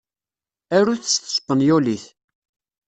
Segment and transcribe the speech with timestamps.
[0.75, 2.05] Arut s tespenyulit.